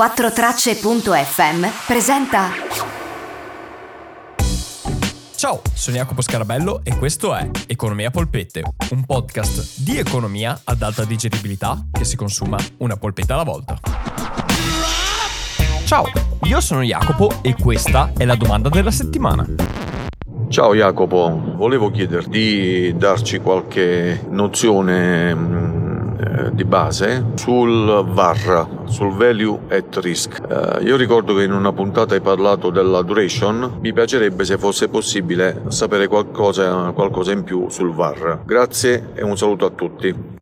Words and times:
4tracce.fm 0.00 1.66
presenta 1.86 2.48
Ciao, 5.36 5.60
sono 5.74 5.96
Jacopo 5.96 6.22
Scarabello 6.22 6.80
e 6.84 6.96
questo 6.96 7.34
è 7.34 7.50
Economia 7.66 8.10
Polpette, 8.10 8.62
un 8.92 9.04
podcast 9.04 9.82
di 9.82 9.98
economia 9.98 10.58
ad 10.64 10.80
alta 10.80 11.04
digeribilità 11.04 11.84
che 11.92 12.04
si 12.04 12.16
consuma 12.16 12.56
una 12.78 12.96
polpetta 12.96 13.34
alla 13.34 13.42
volta. 13.42 13.78
Ciao, 15.84 16.04
io 16.44 16.60
sono 16.62 16.80
Jacopo 16.80 17.40
e 17.42 17.54
questa 17.54 18.12
è 18.16 18.24
la 18.24 18.36
domanda 18.36 18.70
della 18.70 18.90
settimana. 18.90 19.46
Ciao 20.48 20.74
Jacopo, 20.74 21.54
volevo 21.56 21.90
chiederti 21.90 22.30
di 22.30 22.96
darci 22.96 23.38
qualche 23.38 24.24
nozione 24.30 25.34
mm, 25.34 25.69
di 26.52 26.64
base 26.64 27.24
sul 27.34 28.04
VAR, 28.08 28.66
sul 28.86 29.12
Value 29.12 29.58
at 29.68 29.96
Risk. 29.98 30.40
Eh, 30.48 30.82
io 30.84 30.96
ricordo 30.96 31.34
che 31.34 31.44
in 31.44 31.52
una 31.52 31.72
puntata 31.72 32.14
hai 32.14 32.20
parlato 32.20 32.70
della 32.70 33.02
duration, 33.02 33.78
mi 33.80 33.92
piacerebbe 33.92 34.44
se 34.44 34.58
fosse 34.58 34.88
possibile 34.88 35.62
sapere 35.68 36.08
qualcosa, 36.08 36.90
qualcosa 36.92 37.32
in 37.32 37.44
più 37.44 37.68
sul 37.68 37.92
VAR. 37.92 38.42
Grazie 38.44 39.10
e 39.14 39.22
un 39.22 39.36
saluto 39.36 39.66
a 39.66 39.70
tutti. 39.70 40.38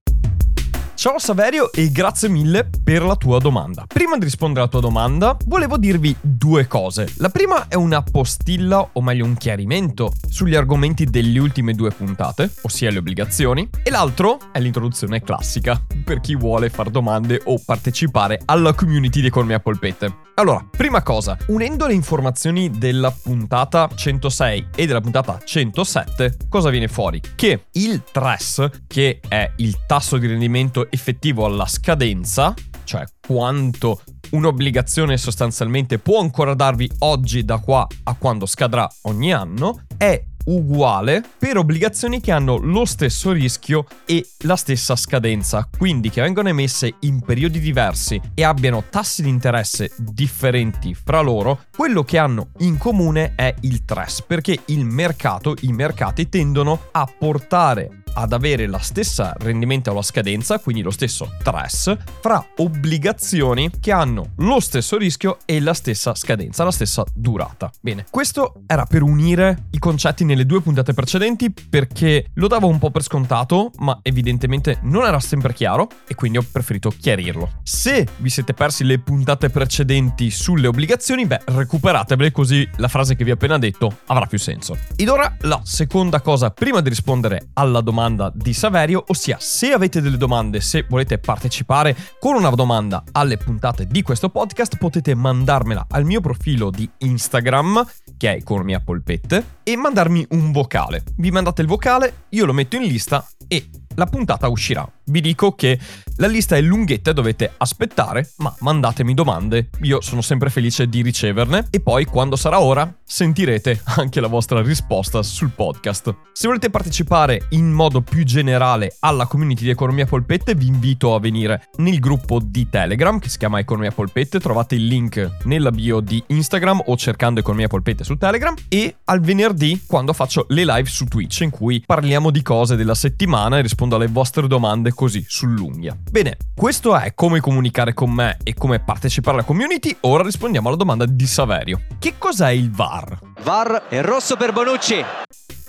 Ciao 0.98 1.20
Saverio 1.20 1.70
e 1.70 1.92
grazie 1.92 2.28
mille 2.28 2.68
per 2.82 3.02
la 3.02 3.14
tua 3.14 3.38
domanda. 3.38 3.84
Prima 3.86 4.18
di 4.18 4.24
rispondere 4.24 4.62
alla 4.62 4.68
tua 4.68 4.80
domanda, 4.80 5.36
volevo 5.46 5.78
dirvi 5.78 6.12
due 6.20 6.66
cose. 6.66 7.08
La 7.18 7.28
prima 7.28 7.68
è 7.68 7.76
una 7.76 8.02
postilla, 8.02 8.84
o 8.94 9.00
meglio 9.00 9.24
un 9.24 9.36
chiarimento, 9.36 10.12
sugli 10.28 10.56
argomenti 10.56 11.04
delle 11.04 11.38
ultime 11.38 11.74
due 11.74 11.92
puntate, 11.92 12.52
ossia 12.62 12.90
le 12.90 12.98
obbligazioni, 12.98 13.70
e 13.80 13.90
l'altro 13.90 14.40
è 14.50 14.58
l'introduzione 14.58 15.22
classica, 15.22 15.80
per 16.04 16.18
chi 16.18 16.34
vuole 16.34 16.68
fare 16.68 16.90
domande 16.90 17.42
o 17.44 17.62
partecipare 17.64 18.40
alla 18.46 18.74
community 18.74 19.20
di 19.20 19.28
Economia 19.28 19.60
Polpette. 19.60 20.26
Allora, 20.38 20.64
prima 20.70 21.02
cosa, 21.02 21.36
unendo 21.48 21.88
le 21.88 21.94
informazioni 21.94 22.70
della 22.70 23.10
puntata 23.10 23.88
106 23.92 24.68
e 24.76 24.86
della 24.86 25.00
puntata 25.00 25.40
107, 25.42 26.36
cosa 26.48 26.70
viene 26.70 26.86
fuori? 26.86 27.20
Che 27.34 27.66
il 27.72 28.04
TRES, 28.04 28.68
che 28.86 29.18
è 29.26 29.50
il 29.56 29.76
tasso 29.86 30.16
di 30.16 30.28
rendimento 30.28 30.87
effettivo 30.90 31.44
alla 31.44 31.66
scadenza, 31.66 32.54
cioè 32.84 33.04
quanto 33.26 34.02
un'obbligazione 34.30 35.16
sostanzialmente 35.16 35.98
può 35.98 36.20
ancora 36.20 36.54
darvi 36.54 36.90
oggi 37.00 37.44
da 37.44 37.58
qua 37.58 37.86
a 38.04 38.14
quando 38.14 38.46
scadrà 38.46 38.88
ogni 39.02 39.32
anno, 39.32 39.82
è 39.96 40.22
uguale 40.48 41.22
per 41.38 41.56
obbligazioni 41.58 42.20
che 42.20 42.32
hanno 42.32 42.56
lo 42.56 42.84
stesso 42.84 43.32
rischio 43.32 43.84
e 44.04 44.26
la 44.40 44.56
stessa 44.56 44.96
scadenza, 44.96 45.68
quindi 45.76 46.10
che 46.10 46.22
vengono 46.22 46.48
emesse 46.48 46.94
in 47.00 47.20
periodi 47.20 47.60
diversi 47.60 48.20
e 48.34 48.44
abbiano 48.44 48.84
tassi 48.88 49.22
di 49.22 49.28
interesse 49.28 49.92
differenti 49.96 50.94
fra 50.94 51.20
loro, 51.20 51.64
quello 51.74 52.02
che 52.02 52.18
hanno 52.18 52.48
in 52.58 52.78
comune 52.78 53.34
è 53.34 53.54
il 53.60 53.84
TRES, 53.84 54.22
perché 54.22 54.58
il 54.66 54.84
mercato, 54.84 55.54
i 55.60 55.72
mercati 55.72 56.28
tendono 56.28 56.80
a 56.92 57.06
portare 57.18 58.02
ad 58.14 58.32
avere 58.32 58.66
la 58.66 58.78
stessa 58.78 59.34
rendimento 59.38 59.90
alla 59.90 60.02
scadenza, 60.02 60.58
quindi 60.58 60.82
lo 60.82 60.90
stesso 60.90 61.30
TRES, 61.42 61.96
fra 62.20 62.44
obbligazioni 62.56 63.70
che 63.80 63.92
hanno 63.92 64.30
lo 64.36 64.60
stesso 64.60 64.96
rischio 64.96 65.38
e 65.44 65.60
la 65.60 65.74
stessa 65.74 66.14
scadenza, 66.14 66.64
la 66.64 66.70
stessa 66.70 67.04
durata. 67.14 67.70
Bene, 67.80 68.06
questo 68.10 68.62
era 68.66 68.84
per 68.86 69.02
unire 69.02 69.66
i 69.70 69.78
concetti 69.78 70.24
nelle 70.24 70.46
due 70.46 70.62
puntate 70.62 70.94
precedenti 70.94 71.52
perché 71.52 72.30
lo 72.34 72.48
davo 72.48 72.66
un 72.66 72.78
po' 72.78 72.90
per 72.90 73.02
scontato, 73.02 73.70
ma 73.78 73.98
evidentemente 74.02 74.78
non 74.82 75.06
era 75.06 75.20
sempre 75.20 75.52
chiaro 75.52 75.88
e 76.06 76.14
quindi 76.14 76.38
ho 76.38 76.46
preferito 76.50 76.90
chiarirlo. 76.90 77.60
Se 77.62 78.06
vi 78.16 78.30
siete 78.30 78.54
persi 78.54 78.84
le 78.84 78.98
puntate 78.98 79.50
precedenti 79.50 80.30
sulle 80.30 80.66
obbligazioni, 80.66 81.26
beh, 81.26 81.42
recuperatevele 81.44 82.32
così 82.32 82.68
la 82.76 82.88
frase 82.88 83.16
che 83.16 83.24
vi 83.24 83.30
ho 83.30 83.34
appena 83.34 83.58
detto 83.58 83.98
avrà 84.06 84.26
più 84.26 84.38
senso. 84.38 84.76
Ed 84.96 85.08
ora 85.08 85.36
la 85.40 85.60
seconda 85.64 86.20
cosa 86.20 86.50
prima 86.50 86.80
di 86.80 86.88
rispondere 86.88 87.48
alla 87.54 87.80
domanda 87.80 87.97
domanda 87.98 88.30
di 88.32 88.52
Saverio, 88.52 89.02
ossia 89.08 89.38
se 89.40 89.72
avete 89.72 90.00
delle 90.00 90.16
domande, 90.16 90.60
se 90.60 90.86
volete 90.88 91.18
partecipare 91.18 91.96
con 92.20 92.36
una 92.36 92.48
domanda 92.50 93.02
alle 93.10 93.36
puntate 93.36 93.88
di 93.88 94.02
questo 94.02 94.28
podcast, 94.28 94.76
potete 94.76 95.16
mandarmela 95.16 95.86
al 95.90 96.04
mio 96.04 96.20
profilo 96.20 96.70
di 96.70 96.88
Instagram, 96.98 97.84
che 98.16 98.34
è 98.34 98.36
Economia 98.36 98.78
Polpette, 98.78 99.56
e 99.64 99.76
mandarmi 99.76 100.24
un 100.30 100.52
vocale. 100.52 101.02
Vi 101.16 101.32
mandate 101.32 101.62
il 101.62 101.66
vocale, 101.66 102.26
io 102.28 102.44
lo 102.44 102.52
metto 102.52 102.76
in 102.76 102.82
lista 102.82 103.26
e 103.48 103.68
la 103.98 104.06
puntata 104.06 104.48
uscirà. 104.48 104.90
Vi 105.04 105.20
dico 105.20 105.52
che 105.52 105.78
la 106.16 106.26
lista 106.26 106.56
è 106.56 106.60
lunghetta 106.60 107.10
e 107.10 107.14
dovete 107.14 107.52
aspettare, 107.58 108.30
ma 108.38 108.54
mandatemi 108.60 109.14
domande, 109.14 109.70
io 109.82 110.00
sono 110.00 110.20
sempre 110.20 110.50
felice 110.50 110.88
di 110.88 111.02
riceverne 111.02 111.66
e 111.70 111.80
poi 111.80 112.04
quando 112.04 112.36
sarà 112.36 112.60
ora 112.60 112.92
sentirete 113.04 113.80
anche 113.96 114.20
la 114.20 114.26
vostra 114.28 114.62
risposta 114.62 115.22
sul 115.22 115.50
podcast. 115.50 116.14
Se 116.32 116.46
volete 116.46 116.70
partecipare 116.70 117.46
in 117.50 117.70
modo 117.70 118.00
più 118.00 118.24
generale 118.24 118.96
alla 119.00 119.26
community 119.26 119.64
di 119.64 119.70
Economia 119.70 120.06
Polpette 120.06 120.54
vi 120.54 120.66
invito 120.66 121.14
a 121.14 121.20
venire 121.20 121.68
nel 121.76 121.98
gruppo 121.98 122.38
di 122.42 122.68
Telegram 122.68 123.18
che 123.18 123.28
si 123.28 123.38
chiama 123.38 123.58
Economia 123.58 123.90
Polpette, 123.90 124.38
trovate 124.38 124.76
il 124.76 124.86
link 124.86 125.38
nella 125.44 125.70
bio 125.70 126.00
di 126.00 126.22
Instagram 126.26 126.82
o 126.86 126.96
cercando 126.96 127.40
Economia 127.40 127.66
Polpette 127.66 128.04
su 128.04 128.16
Telegram 128.16 128.54
e 128.68 128.98
al 129.04 129.20
venerdì 129.20 129.82
quando 129.86 130.12
faccio 130.12 130.46
le 130.50 130.64
live 130.64 130.88
su 130.88 131.06
Twitch 131.06 131.40
in 131.40 131.50
cui 131.50 131.82
parliamo 131.84 132.30
di 132.30 132.42
cose 132.42 132.76
della 132.76 132.94
settimana 132.94 133.58
e 133.58 133.62
rispondo 133.88 133.96
alle 133.96 134.06
vostre 134.06 134.46
domande 134.46 134.92
così 134.92 135.24
sull'unghia. 135.26 135.96
Bene, 136.10 136.36
questo 136.54 136.96
è 136.96 137.14
come 137.14 137.40
comunicare 137.40 137.94
con 137.94 138.10
me 138.10 138.36
e 138.44 138.54
come 138.54 138.78
partecipare 138.78 139.38
alla 139.38 139.46
community. 139.46 139.96
Ora 140.00 140.22
rispondiamo 140.22 140.68
alla 140.68 140.76
domanda 140.76 141.06
di 141.06 141.26
Saverio. 141.26 141.80
Che 141.98 142.14
cos'è 142.18 142.50
il 142.50 142.70
VAR? 142.70 143.18
VAR 143.42 143.86
è 143.88 144.02
rosso 144.02 144.36
per 144.36 144.52
Bonucci. 144.52 145.02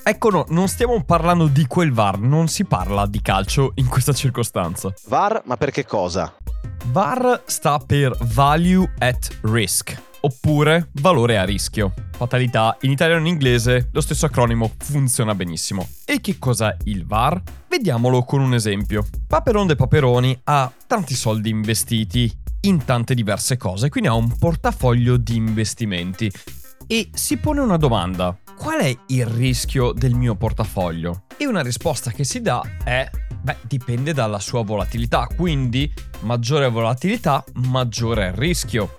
Ecco 0.04 0.30
no, 0.30 0.46
non 0.50 0.68
stiamo 0.68 1.02
parlando 1.04 1.48
di 1.48 1.66
quel 1.68 1.92
VAR, 1.92 2.20
non 2.20 2.48
si 2.48 2.66
parla 2.66 3.06
di 3.06 3.22
calcio 3.22 3.72
in 3.76 3.88
questa 3.88 4.14
circostanza. 4.14 4.94
VAR, 5.08 5.42
ma 5.46 5.56
per 5.58 5.72
che 5.72 5.86
cosa? 5.86 6.34
VAR 6.88 7.44
sta 7.46 7.78
per 7.80 8.16
Value 8.20 8.92
at 9.00 9.40
Risk 9.42 10.08
oppure 10.22 10.90
valore 10.94 11.38
a 11.38 11.44
rischio. 11.44 11.94
Fatalità, 12.12 12.78
in 12.82 12.92
italiano 12.92 13.26
e 13.26 13.28
in 13.28 13.34
inglese 13.34 13.90
lo 13.92 14.02
stesso 14.02 14.26
acronimo 14.26 14.72
funziona 14.78 15.36
benissimo. 15.36 15.88
E 16.06 16.20
che 16.22 16.38
cos'è 16.38 16.76
il 16.86 17.06
VAR? 17.06 17.42
Vediamolo 17.68 18.24
con 18.24 18.42
un 18.42 18.54
esempio. 18.54 19.06
Paperon 19.28 19.68
de 19.68 19.76
Paperoni 19.76 20.40
ha 20.46 20.72
tanti 20.88 21.16
soldi 21.16 21.50
investiti 21.50 22.32
in 22.62 22.84
tante 22.84 23.14
diverse 23.14 23.58
cose, 23.58 23.90
quindi 23.90 24.10
ha 24.10 24.14
un 24.16 24.36
portafoglio 24.38 25.18
di 25.18 25.36
investimenti 25.36 26.32
e 26.88 27.10
si 27.14 27.38
pone 27.38 27.62
una 27.62 27.78
domanda. 27.78 28.38
Qual 28.58 28.80
è 28.80 28.98
il 29.08 29.26
rischio 29.26 29.94
del 29.94 30.16
mio 30.16 30.36
portafoglio? 30.36 31.24
E 31.38 31.46
una 31.46 31.62
risposta 31.62 32.12
che 32.12 32.26
si 32.26 32.42
dà 32.42 32.62
è, 32.84 33.10
beh, 33.42 33.58
dipende 33.62 34.12
dalla 34.12 34.40
sua 34.40 34.64
volatilità, 34.64 35.28
quindi 35.34 35.90
maggiore 36.22 36.68
volatilità, 36.68 37.44
maggiore 37.54 38.34
rischio. 38.36 38.99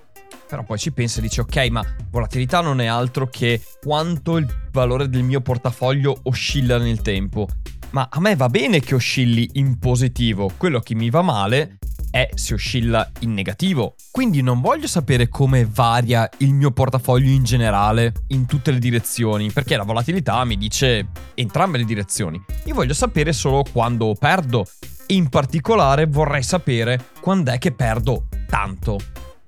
Però 0.51 0.63
poi 0.63 0.77
ci 0.77 0.91
pensa 0.91 1.19
e 1.19 1.21
dice 1.21 1.39
ok, 1.39 1.69
ma 1.69 1.81
volatilità 2.09 2.59
non 2.59 2.81
è 2.81 2.85
altro 2.85 3.29
che 3.29 3.61
quanto 3.81 4.35
il 4.35 4.45
valore 4.73 5.07
del 5.07 5.23
mio 5.23 5.39
portafoglio 5.39 6.13
oscilla 6.23 6.77
nel 6.77 6.99
tempo. 6.99 7.47
Ma 7.91 8.09
a 8.11 8.19
me 8.19 8.35
va 8.35 8.49
bene 8.49 8.81
che 8.81 8.93
oscilli 8.93 9.51
in 9.53 9.79
positivo, 9.79 10.51
quello 10.57 10.81
che 10.81 10.93
mi 10.93 11.09
va 11.09 11.21
male 11.21 11.77
è 12.09 12.29
se 12.33 12.55
oscilla 12.55 13.09
in 13.19 13.33
negativo. 13.33 13.95
Quindi 14.11 14.41
non 14.41 14.59
voglio 14.59 14.87
sapere 14.87 15.29
come 15.29 15.65
varia 15.65 16.29
il 16.39 16.53
mio 16.53 16.71
portafoglio 16.71 17.29
in 17.29 17.45
generale, 17.45 18.11
in 18.27 18.45
tutte 18.45 18.71
le 18.71 18.79
direzioni, 18.79 19.53
perché 19.53 19.77
la 19.77 19.83
volatilità 19.83 20.43
mi 20.43 20.57
dice 20.57 21.07
entrambe 21.33 21.77
le 21.77 21.85
direzioni. 21.85 22.43
Io 22.65 22.73
voglio 22.73 22.93
sapere 22.93 23.31
solo 23.31 23.63
quando 23.71 24.13
perdo. 24.19 24.65
In 25.07 25.29
particolare 25.29 26.07
vorrei 26.07 26.43
sapere 26.43 27.05
quando 27.21 27.51
è 27.51 27.57
che 27.57 27.71
perdo 27.71 28.27
tanto. 28.47 28.99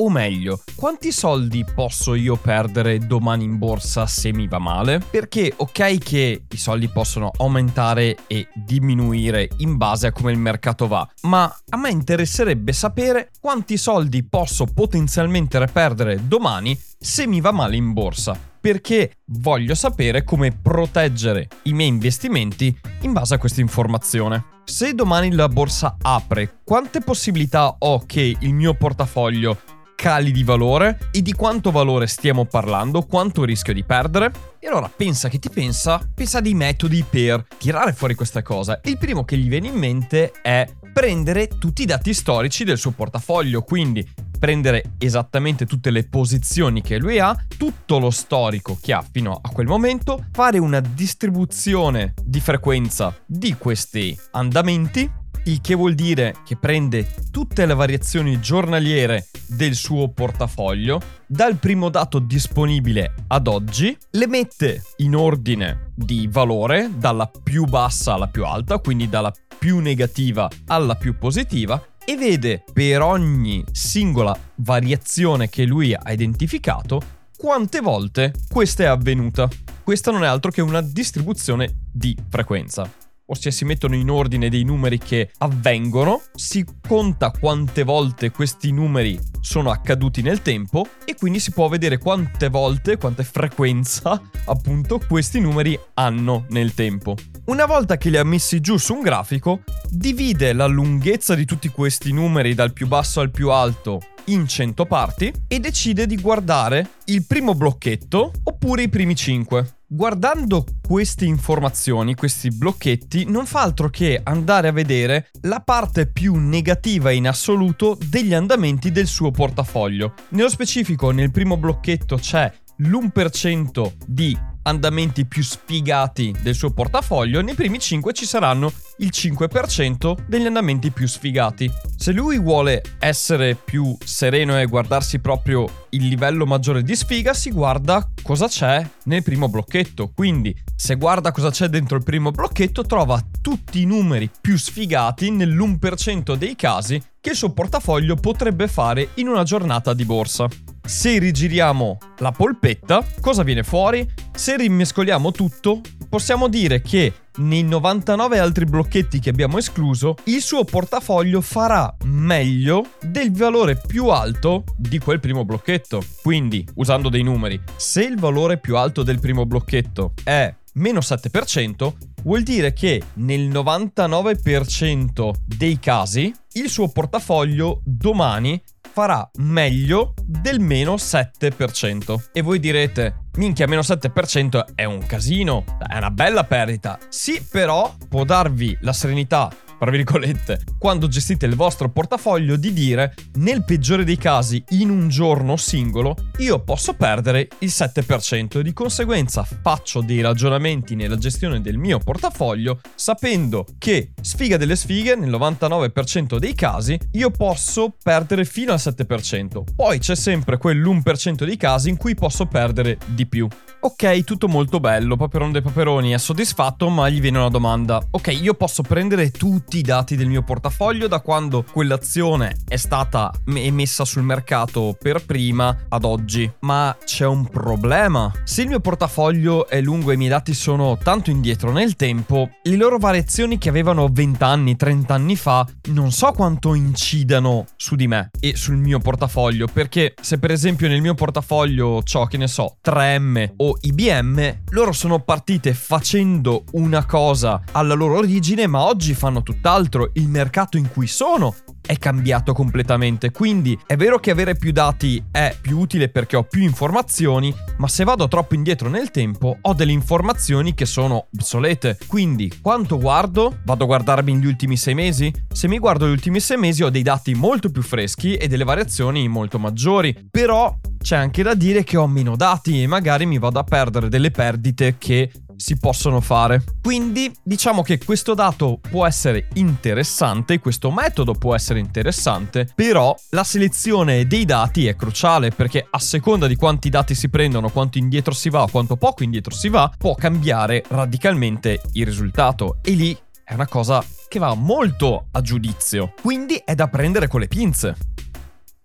O 0.04 0.10
meglio, 0.10 0.62
quanti 0.76 1.14
soldi 1.14 1.64
posso 1.64 2.14
io 2.14 2.36
perdere 2.36 2.98
domani 2.98 3.46
in 3.46 3.58
borsa 3.58 4.06
se 4.06 4.34
mi 4.34 4.50
va 4.50 4.60
male? 4.60 5.00
Perché 5.00 5.54
ok 5.56 5.98
che 5.98 6.44
i 6.46 6.58
soldi 6.58 6.90
possono 6.90 7.32
aumentare 7.38 8.18
e 8.28 8.50
diminuire 8.54 9.48
in 9.60 9.78
base 9.78 10.08
a 10.08 10.12
come 10.12 10.34
il 10.34 10.38
mercato 10.38 10.88
va, 10.88 11.10
ma 11.22 11.46
a 11.70 11.78
me 11.78 11.90
interesserebbe 11.90 12.74
sapere 12.74 13.32
quanti 13.40 13.78
soldi 13.78 14.26
posso 14.26 14.66
potenzialmente 14.66 15.58
perdere 15.72 16.28
domani 16.28 16.78
se 17.00 17.26
mi 17.26 17.40
va 17.40 17.54
male 17.54 17.78
in 17.78 17.94
borsa 17.94 18.38
perché 18.60 19.20
voglio 19.28 19.74
sapere 19.74 20.26
come 20.26 20.52
proteggere 20.52 21.48
i 21.64 21.74
miei 21.74 21.88
investimenti 21.88 22.78
in 23.02 23.14
base 23.14 23.36
a 23.36 23.38
questa 23.38 23.62
informazione. 23.62 24.46
Se 24.66 24.94
domani 24.94 25.32
la 25.32 25.50
borsa 25.50 25.98
apre, 26.02 26.62
quante 26.64 27.02
possibilità 27.02 27.76
ho 27.80 28.04
che 28.06 28.36
il 28.38 28.54
mio 28.54 28.74
portafoglio 28.74 29.60
cali 30.04 30.34
di 30.34 30.44
valore 30.44 30.98
e 31.12 31.22
di 31.22 31.32
quanto 31.32 31.72
valore 31.72 32.08
stiamo 32.08 32.44
parlando, 32.44 33.04
quanto 33.04 33.46
rischio 33.46 33.72
di 33.72 33.86
perdere. 33.86 34.34
E 34.60 34.68
allora 34.68 34.92
pensa 34.94 35.30
che 35.30 35.40
ti 35.40 35.50
pensa, 35.50 36.06
pensa 36.14 36.42
di 36.42 36.54
metodi 36.54 37.06
per 37.10 37.46
tirare 37.58 37.94
fuori 37.94 38.14
questa 38.14 38.42
cosa. 38.42 38.82
Il 38.84 38.98
primo 38.98 39.24
che 39.24 39.38
gli 39.38 39.48
viene 39.48 39.70
in 39.70 39.76
mente 39.76 40.34
è 40.42 40.68
prendere 40.92 41.48
tutti 41.48 41.84
i 41.84 41.86
dati 41.86 42.14
storici 42.14 42.66
del 42.66 42.78
suo 42.78 42.92
portafoglio, 42.92 43.62
quindi 43.62 44.06
prendere 44.38 44.96
esattamente 44.98 45.66
tutte 45.66 45.90
le 45.90 46.04
posizioni 46.04 46.82
che 46.82 46.98
lui 46.98 47.20
ha, 47.20 47.34
tutto 47.58 47.98
lo 47.98 48.10
storico 48.10 48.78
che 48.82 48.92
ha 48.92 49.06
fino 49.10 49.40
a 49.42 49.50
quel 49.52 49.68
momento, 49.68 50.26
fare 50.34 50.58
una 50.58 50.82
distribuzione 50.82 52.14
di 52.22 52.42
frequenza 52.42 53.16
di 53.26 53.56
questi 53.58 54.20
andamenti 54.32 55.10
il 55.46 55.60
che 55.60 55.76
vuol 55.76 55.94
dire 55.94 56.36
che 56.46 56.56
prende 56.56 57.08
tutte 57.32 57.66
le 57.66 57.74
variazioni 57.74 58.40
giornaliere 58.40 59.28
del 59.48 59.76
suo 59.76 60.10
portafoglio, 60.10 61.02
dal 61.26 61.58
primo 61.58 61.90
dato 61.90 62.20
disponibile 62.20 63.14
ad 63.28 63.48
oggi, 63.48 63.98
le 64.12 64.28
mette 64.28 64.84
in 64.98 65.16
ordine 65.16 65.92
di 65.96 66.28
valore, 66.32 66.90
dalla 66.96 67.30
più 67.44 67.66
bassa 67.66 68.14
alla 68.14 68.28
più 68.28 68.46
alta, 68.46 68.80
quindi 68.80 69.10
dalla 69.10 69.34
più 69.58 69.80
negativa 69.80 70.50
alla 70.68 70.96
più 70.96 71.18
positiva, 71.18 71.82
e 72.06 72.16
vede 72.18 72.64
per 72.72 73.02
ogni 73.02 73.64
singola 73.72 74.38
variazione 74.56 75.50
che 75.50 75.66
lui 75.66 75.94
ha 75.94 76.12
identificato 76.12 77.02
quante 77.38 77.82
volte 77.82 78.34
questa 78.50 78.84
è 78.84 78.86
avvenuta. 78.88 79.50
Questa 79.84 80.12
non 80.12 80.24
è 80.24 80.28
altro 80.28 80.52
che 80.52 80.62
una 80.62 80.82
distribuzione 80.82 81.84
di 81.92 82.16
frequenza 82.30 82.90
ossia 83.34 83.52
si 83.52 83.66
mettono 83.66 83.96
in 83.96 84.10
ordine 84.10 84.50
dei 84.50 84.64
numeri 84.64 84.98
che 84.98 85.32
avvengono, 85.40 86.22
si 86.34 86.66
conta 86.88 87.32
quante 87.32 87.84
volte 87.84 88.32
questi 88.32 88.72
numeri 88.72 89.20
sono 89.42 89.72
accaduti 89.72 90.22
nel 90.22 90.42
tempo 90.42 90.88
e 91.04 91.16
quindi 91.16 91.40
si 91.40 91.52
può 91.52 91.68
vedere 91.68 91.98
quante 91.98 92.48
volte, 92.50 92.98
quante 92.98 93.24
frequenza 93.24 94.22
appunto 94.46 95.00
questi 95.08 95.40
numeri 95.40 95.78
hanno 95.96 96.46
nel 96.50 96.74
tempo. 96.74 97.16
Una 97.46 97.66
volta 97.66 97.98
che 97.98 98.10
li 98.10 98.18
ha 98.18 98.24
messi 98.24 98.62
giù 98.62 98.78
su 98.78 98.94
un 98.94 99.02
grafico, 99.02 99.64
divide 99.90 100.54
la 100.54 100.66
lunghezza 100.66 101.36
di 101.36 101.46
tutti 101.46 101.68
questi 101.70 102.14
numeri 102.14 102.54
dal 102.54 102.72
più 102.72 102.88
basso 102.88 103.20
al 103.20 103.32
più 103.32 103.50
alto 103.50 104.00
in 104.26 104.48
100 104.48 104.86
parti 104.86 105.34
e 105.48 105.60
decide 105.60 106.06
di 106.06 106.16
guardare 106.18 106.92
il 107.06 107.26
primo 107.26 107.56
blocchetto 107.56 108.32
oppure 108.44 108.84
i 108.84 108.90
primi 108.90 109.16
5. 109.16 109.82
Guardando 109.96 110.66
queste 110.82 111.24
informazioni, 111.26 112.16
questi 112.16 112.50
blocchetti, 112.50 113.26
non 113.26 113.46
fa 113.46 113.62
altro 113.62 113.92
che 113.92 114.20
andare 114.24 114.68
a 114.68 114.72
vedere 114.72 115.30
la 115.42 115.60
parte 115.60 116.08
più 116.08 116.34
negativa 116.34 117.12
in 117.12 117.28
assoluto 117.28 117.96
degli 118.10 118.34
andamenti 118.34 118.92
del 118.92 119.06
suo 119.06 119.30
portafoglio. 119.30 120.16
Nello 120.30 120.50
specifico, 120.50 121.12
nel 121.12 121.30
primo 121.30 121.58
blocchetto 121.58 122.16
c'è 122.16 122.52
l'1% 122.78 123.92
di 124.08 124.36
andamenti 124.64 125.26
più 125.26 125.44
sfigati 125.44 126.36
del 126.42 126.56
suo 126.56 126.72
portafoglio, 126.72 127.42
nei 127.42 127.56
primi 127.56 127.80
5 127.80 128.14
ci 128.14 128.26
saranno 128.26 128.72
il 128.98 129.12
5% 129.12 130.26
degli 130.28 130.46
andamenti 130.46 130.92
più 130.92 131.08
sfigati. 131.08 131.72
Se 131.96 132.12
lui 132.12 132.40
vuole 132.40 132.82
essere 133.00 133.56
più 133.56 133.96
sereno 134.04 134.60
e 134.60 134.66
guardarsi 134.66 135.20
proprio 135.20 135.88
il 135.90 136.08
livello 136.08 136.46
maggiore 136.46 136.84
di 136.84 136.96
sfiga, 136.96 137.34
si 137.34 137.52
guarda 137.52 138.10
cosa 138.22 138.48
c'è 138.48 138.88
nel 139.06 139.24
primo 139.24 139.50
blocchetto. 139.50 140.12
Quindi, 140.14 140.56
se 140.76 140.96
guarda 140.96 141.32
cosa 141.32 141.50
c'è 141.50 141.68
dentro 141.68 141.98
il 141.98 142.04
primo 142.04 142.32
blocchetto, 142.32 142.84
trova 142.84 143.22
tutti 143.42 143.82
i 143.82 143.86
numeri 143.86 144.30
più 144.42 144.58
sfigati 144.58 145.32
nell'1% 145.32 146.36
dei 146.36 146.56
casi 146.56 147.02
che 147.22 147.30
il 147.30 147.36
suo 147.36 147.52
portafoglio 147.52 148.16
potrebbe 148.16 148.68
fare 148.68 149.10
in 149.16 149.28
una 149.28 149.44
giornata 149.44 149.94
di 149.94 150.06
borsa. 150.06 150.48
Se 150.86 151.18
rigiriamo 151.18 151.98
la 152.18 152.32
polpetta, 152.32 153.06
cosa 153.22 153.44
viene 153.44 153.64
fuori? 153.64 154.08
Se 154.36 154.58
rimescoliamo 154.58 155.32
tutto, 155.32 155.80
possiamo 156.10 156.50
dire 156.50 156.82
che 156.82 157.14
nei 157.38 157.64
99 157.64 158.38
altri 158.38 158.66
blocchetti 158.66 159.20
che 159.20 159.30
abbiamo 159.30 159.58
escluso, 159.58 160.16
il 160.26 160.42
suo 160.42 160.66
portafoglio 160.66 161.40
farà 161.40 161.96
meglio 162.04 162.86
del 163.02 163.32
valore 163.32 163.78
più 163.78 164.08
alto 164.10 164.66
di 164.76 165.00
quel 165.00 165.22
primo 165.22 165.46
blocchetto. 165.46 166.04
Quindi, 166.22 166.68
usando 166.76 167.08
dei 167.08 167.24
numeri, 167.24 167.60
se 167.78 168.04
il 168.04 168.20
valore 168.20 168.58
più 168.60 168.76
alto 168.76 169.04
del 169.04 169.20
primo 169.20 169.46
blocchetto 169.46 170.14
è 170.24 170.54
meno 170.74 171.00
7%, 171.00 171.94
vuol 172.24 172.44
dire 172.44 172.74
che 172.74 173.02
nel 173.16 173.48
99% 173.48 175.32
dei 175.46 175.80
casi 175.80 176.34
il 176.54 176.70
suo 176.70 176.90
portafoglio 176.90 177.82
domani 177.84 178.62
farà 178.94 179.28
meglio 179.38 180.14
del 180.24 180.60
meno 180.60 180.94
7%. 180.96 182.30
E 182.32 182.42
voi 182.42 182.60
direte, 182.60 183.26
minchia, 183.38 183.66
meno 183.66 183.82
7% 183.82 184.76
è 184.76 184.84
un 184.84 185.04
casino, 185.08 185.64
è 185.88 185.98
una 185.98 186.12
bella 186.12 186.44
perdita. 186.44 187.00
Sì, 187.10 187.44
però 187.50 187.92
può 188.08 188.24
darvi 188.24 188.78
la 188.82 188.94
serenità 188.94 189.50
tra 189.84 189.92
virgolette, 189.92 190.62
quando 190.78 191.10
gestite 191.10 191.46
il 191.46 191.56
vostro 191.56 191.90
portafoglio 191.90 192.56
di 192.56 192.72
dire 192.72 193.14
nel 193.34 193.66
peggiore 193.66 194.06
dei 194.06 194.16
casi 194.16 194.64
in 194.70 194.90
un 194.90 195.10
giorno 195.10 195.58
singolo 195.58 196.16
io 196.38 196.64
posso 196.64 196.94
perdere 196.94 197.50
il 197.60 197.68
7% 197.68 198.60
e 198.60 198.64
di 198.64 198.72
conseguenza 198.72 199.44
faccio 199.44 200.00
dei 200.00 200.22
ragionamenti 200.22 200.96
nella 200.96 201.18
gestione 201.18 201.60
del 201.60 201.78
mio 201.78 202.00
portafoglio 202.00 202.80
sapendo 202.96 203.66
che 203.78 204.14
sfiga 204.22 204.56
delle 204.56 204.78
sfighe 204.78 205.16
nel 205.16 205.30
99% 205.30 206.38
dei 206.38 206.54
casi 206.54 206.98
io 207.12 207.30
posso 207.30 207.94
perdere 208.02 208.46
fino 208.46 208.72
al 208.72 208.80
7%. 208.80 209.64
Poi 209.76 210.00
c'è 210.00 210.16
sempre 210.16 210.58
quell'1% 210.58 211.44
dei 211.44 211.58
casi 211.58 211.90
in 211.90 211.98
cui 211.98 212.16
posso 212.16 212.46
perdere 212.46 212.98
di 213.08 213.28
più. 213.28 213.50
Ok, 213.82 214.24
tutto 214.24 214.48
molto 214.48 214.80
bello, 214.80 215.18
Paperon 215.18 215.52
dei 215.52 215.62
Paperoni 215.62 216.12
è 216.12 216.18
soddisfatto, 216.18 216.88
ma 216.88 217.10
gli 217.10 217.20
viene 217.20 217.40
una 217.40 217.50
domanda. 217.50 218.02
Ok, 218.12 218.28
io 218.42 218.54
posso 218.54 218.82
prendere 218.82 219.30
tutti 219.74 219.88
i 219.88 219.92
dati 219.92 220.16
del 220.16 220.28
mio 220.28 220.44
portafoglio 220.44 221.08
da 221.08 221.20
quando 221.20 221.64
quell'azione 221.64 222.58
è 222.68 222.76
stata 222.76 223.32
emessa 223.56 224.06
sul 224.06 224.22
mercato 224.22 224.96
per 225.02 225.26
prima 225.26 225.86
ad 225.90 226.04
oggi, 226.04 226.52
ma 226.60 226.96
c'è 227.04 227.26
un 227.26 227.48
problema. 227.50 228.32
Se 228.44 228.62
il 228.62 228.68
mio 228.68 228.80
portafoglio 228.80 229.68
è 229.68 229.82
lungo 229.82 230.12
e 230.12 230.14
i 230.14 230.18
miei 230.18 230.30
dati 230.30 230.54
sono 230.54 230.96
tanto 231.02 231.32
indietro 231.32 231.72
nel 231.72 231.96
tempo, 231.96 232.52
le 232.62 232.76
loro 232.76 233.00
variazioni 233.00 233.58
che 233.58 233.70
avevano 233.70 234.08
20 234.12 234.44
anni, 234.44 234.76
30 234.76 235.12
anni 235.12 235.36
fa, 235.36 235.66
non 235.86 236.12
so 236.12 236.32
quanto 236.34 236.76
incidano 236.76 237.66
su 237.76 237.96
di 237.96 238.06
me 238.06 238.30
e 238.40 238.56
sul 238.56 238.76
mio 238.76 239.00
portafoglio, 239.00 239.66
perché 239.74 240.14
se 240.22 240.38
per 240.38 240.52
esempio 240.52 240.88
nel 240.88 241.02
mio 241.02 241.16
portafoglio 241.16 242.04
ho, 242.14 242.26
che 242.28 242.38
ne 242.38 242.48
so, 242.48 242.78
3M 242.86 243.54
o 243.58 243.78
IBM, 243.82 244.58
loro 244.70 244.92
sono 244.92 245.22
partite 245.22 245.74
facendo 245.74 246.64
una 246.74 247.06
cosa 247.06 247.64
alla 247.72 247.96
loro 247.96 248.18
origine, 248.18 248.68
ma 248.68 248.84
oggi 248.84 249.16
fanno 249.16 249.42
tutt'altro. 249.64 250.10
Il 250.14 250.28
mercato 250.28 250.76
in 250.76 250.90
cui 250.92 251.08
sono 251.08 251.56
è 251.86 251.98
cambiato 251.98 252.54
completamente. 252.54 253.32
Quindi 253.32 253.80
è 253.86 253.96
vero 253.96 254.20
che 254.20 254.32
avere 254.32 254.56
più 254.56 254.72
dati 254.72 255.24
è 255.32 255.56
più 255.60 255.80
utile 255.80 256.10
perché 256.10 256.36
ho 256.36 256.44
più 256.44 256.62
informazioni, 256.62 257.54
ma 257.78 257.88
se 257.88 258.04
vado 258.04 258.28
troppo 258.28 258.56
indietro 258.56 258.90
nel 258.90 259.12
tempo 259.12 259.58
ho 259.60 259.74
delle 259.74 259.94
informazioni 259.94 260.74
che 260.74 260.86
sono 260.86 261.28
obsolete. 261.34 261.98
Quindi 262.08 262.52
quanto 262.62 262.98
guardo? 262.98 263.60
Vado 263.64 263.84
a 263.84 263.88
guardarmi 263.88 264.36
gli 264.38 264.46
ultimi 264.46 264.76
sei 264.76 264.94
mesi? 264.94 265.32
Se 265.52 265.68
mi 265.68 265.80
guardo 265.80 266.08
gli 266.08 266.12
ultimi 266.12 266.40
sei 266.40 266.58
mesi 266.58 266.84
ho 266.84 266.90
dei 266.90 267.04
dati 267.04 267.34
molto 267.34 267.70
più 267.70 267.82
freschi 267.82 268.36
e 268.36 268.48
delle 268.48 268.66
variazioni 268.66 269.28
molto 269.28 269.60
maggiori. 269.60 270.28
Però 270.30 270.76
c'è 271.02 271.18
anche 271.18 271.44
da 271.44 271.54
dire 271.54 271.84
che 271.84 271.98
ho 271.98 272.08
meno 272.08 272.36
dati 272.36 272.82
e 272.82 272.88
magari 272.88 273.26
mi 273.26 273.38
vado 273.38 273.60
a 273.60 273.64
perdere 273.64 274.08
delle 274.08 274.32
perdite 274.32 274.96
che 274.98 275.30
si 275.58 275.78
possono 275.78 276.22
fare. 276.22 276.64
Quindi 276.82 277.32
diciamo 277.44 277.82
che 277.82 277.98
questo 278.04 278.34
dato 278.34 278.80
può 278.80 279.06
essere 279.06 279.48
interessante, 279.54 280.60
questo 280.60 280.92
metodo 280.92 281.34
può 281.34 281.56
essere 281.56 281.80
interessante, 281.80 282.68
però 282.76 283.16
la 283.30 283.44
selezione 283.44 284.26
dei 284.28 284.46
dati 284.46 284.88
è 284.88 284.96
cruciale 284.96 285.52
perché 285.52 285.88
a 285.90 286.00
seconda 286.00 286.48
di 286.48 286.56
quanti 286.56 286.90
dati 286.90 287.16
si 287.16 287.30
prendono, 287.30 287.70
quanto 287.70 287.98
indietro 287.98 288.34
si 288.34 288.50
va, 288.50 288.68
quanto 288.70 288.96
poco 288.96 289.24
indietro 289.24 289.54
si 289.54 289.70
va, 289.70 289.92
può 289.98 290.16
cambiare 290.16 290.84
radicalmente 290.88 291.82
il 291.94 292.06
risultato 292.06 292.78
e 292.82 292.92
lì 292.92 293.18
è 293.44 293.54
una 293.54 293.68
cosa 293.68 294.04
che 294.28 294.40
va 294.40 294.54
molto 294.56 295.28
a 295.32 295.42
giudizio. 295.42 296.14
Quindi 296.22 296.60
è 296.64 296.74
da 296.74 296.88
prendere 296.88 297.28
con 297.28 297.40
le 297.40 297.48
pinze. 297.48 297.96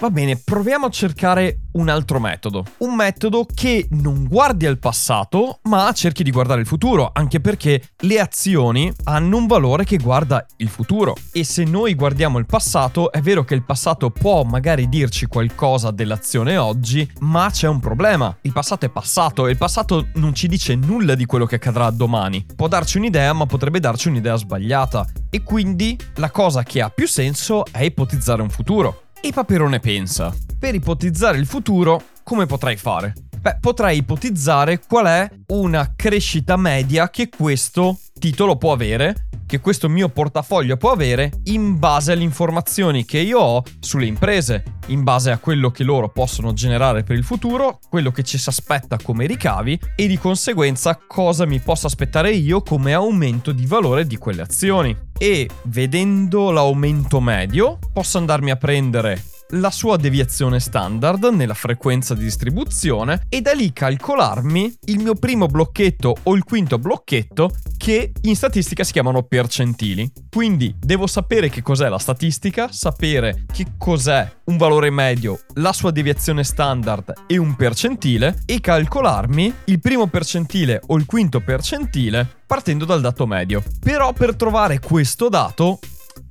Va 0.00 0.10
bene, 0.10 0.36
proviamo 0.36 0.86
a 0.86 0.90
cercare 0.90 1.62
un 1.72 1.88
altro 1.88 2.20
metodo. 2.20 2.64
Un 2.78 2.94
metodo 2.94 3.44
che 3.52 3.88
non 3.90 4.28
guardi 4.28 4.64
al 4.64 4.78
passato, 4.78 5.58
ma 5.64 5.90
cerchi 5.92 6.22
di 6.22 6.30
guardare 6.30 6.60
il 6.60 6.68
futuro, 6.68 7.10
anche 7.12 7.40
perché 7.40 7.82
le 8.02 8.20
azioni 8.20 8.92
hanno 9.04 9.36
un 9.36 9.48
valore 9.48 9.82
che 9.82 9.96
guarda 9.96 10.46
il 10.58 10.68
futuro. 10.68 11.16
E 11.32 11.42
se 11.42 11.64
noi 11.64 11.96
guardiamo 11.96 12.38
il 12.38 12.46
passato, 12.46 13.10
è 13.10 13.20
vero 13.20 13.42
che 13.42 13.56
il 13.56 13.64
passato 13.64 14.10
può 14.10 14.44
magari 14.44 14.88
dirci 14.88 15.26
qualcosa 15.26 15.90
dell'azione 15.90 16.56
oggi, 16.56 17.10
ma 17.18 17.50
c'è 17.50 17.66
un 17.66 17.80
problema. 17.80 18.36
Il 18.42 18.52
passato 18.52 18.86
è 18.86 18.90
passato 18.90 19.48
e 19.48 19.50
il 19.50 19.58
passato 19.58 20.10
non 20.14 20.32
ci 20.32 20.46
dice 20.46 20.76
nulla 20.76 21.16
di 21.16 21.26
quello 21.26 21.44
che 21.44 21.56
accadrà 21.56 21.90
domani. 21.90 22.46
Può 22.54 22.68
darci 22.68 22.98
un'idea, 22.98 23.32
ma 23.32 23.46
potrebbe 23.46 23.80
darci 23.80 24.06
un'idea 24.06 24.36
sbagliata. 24.36 25.04
E 25.28 25.42
quindi 25.42 25.98
la 26.14 26.30
cosa 26.30 26.62
che 26.62 26.80
ha 26.80 26.88
più 26.88 27.08
senso 27.08 27.64
è 27.72 27.82
ipotizzare 27.82 28.42
un 28.42 28.48
futuro. 28.48 29.02
E 29.20 29.32
Paperone 29.32 29.80
pensa, 29.80 30.32
per 30.58 30.76
ipotizzare 30.76 31.38
il 31.38 31.46
futuro, 31.46 32.02
come 32.22 32.46
potrei 32.46 32.76
fare? 32.76 33.14
Beh, 33.40 33.58
potrei 33.60 33.98
ipotizzare 33.98 34.80
qual 34.86 35.06
è 35.06 35.28
una 35.48 35.92
crescita 35.96 36.56
media 36.56 37.10
che 37.10 37.28
questo 37.28 37.98
titolo 38.18 38.56
può 38.56 38.72
avere 38.72 39.27
che 39.48 39.60
questo 39.60 39.88
mio 39.88 40.10
portafoglio 40.10 40.76
può 40.76 40.90
avere 40.90 41.40
in 41.44 41.78
base 41.78 42.12
alle 42.12 42.22
informazioni 42.22 43.06
che 43.06 43.18
io 43.18 43.38
ho 43.38 43.62
sulle 43.80 44.04
imprese, 44.04 44.62
in 44.88 45.02
base 45.02 45.30
a 45.30 45.38
quello 45.38 45.70
che 45.70 45.84
loro 45.84 46.10
possono 46.10 46.52
generare 46.52 47.02
per 47.02 47.16
il 47.16 47.24
futuro, 47.24 47.78
quello 47.88 48.10
che 48.10 48.24
ci 48.24 48.36
si 48.36 48.50
aspetta 48.50 48.98
come 49.02 49.24
ricavi 49.24 49.80
e 49.96 50.06
di 50.06 50.18
conseguenza 50.18 51.00
cosa 51.06 51.46
mi 51.46 51.60
posso 51.60 51.86
aspettare 51.86 52.30
io 52.30 52.60
come 52.60 52.92
aumento 52.92 53.52
di 53.52 53.64
valore 53.64 54.06
di 54.06 54.18
quelle 54.18 54.42
azioni. 54.42 54.94
E 55.16 55.48
vedendo 55.62 56.50
l'aumento 56.50 57.18
medio 57.18 57.78
posso 57.92 58.18
andarmi 58.18 58.50
a 58.50 58.56
prendere 58.56 59.22
la 59.52 59.70
sua 59.70 59.96
deviazione 59.96 60.60
standard 60.60 61.24
nella 61.24 61.54
frequenza 61.54 62.14
di 62.14 62.24
distribuzione 62.24 63.22
e 63.28 63.40
da 63.40 63.52
lì 63.52 63.72
calcolarmi 63.72 64.74
il 64.86 64.98
mio 64.98 65.14
primo 65.14 65.46
blocchetto 65.46 66.14
o 66.22 66.34
il 66.34 66.44
quinto 66.44 66.78
blocchetto 66.78 67.50
che 67.76 68.12
in 68.22 68.36
statistica 68.36 68.84
si 68.84 68.92
chiamano 68.92 69.22
percentili. 69.22 70.10
Quindi 70.28 70.74
devo 70.78 71.06
sapere 71.06 71.48
che 71.48 71.62
cos'è 71.62 71.88
la 71.88 71.98
statistica, 71.98 72.68
sapere 72.70 73.44
che 73.50 73.72
cos'è 73.78 74.30
un 74.44 74.56
valore 74.56 74.90
medio, 74.90 75.40
la 75.54 75.72
sua 75.72 75.90
deviazione 75.90 76.44
standard 76.44 77.12
e 77.26 77.38
un 77.38 77.54
percentile 77.56 78.42
e 78.44 78.60
calcolarmi 78.60 79.54
il 79.64 79.80
primo 79.80 80.08
percentile 80.08 80.80
o 80.88 80.96
il 80.96 81.06
quinto 81.06 81.40
percentile 81.40 82.26
partendo 82.46 82.84
dal 82.84 83.00
dato 83.00 83.26
medio. 83.26 83.62
Però 83.80 84.12
per 84.12 84.36
trovare 84.36 84.80
questo 84.80 85.28
dato 85.28 85.78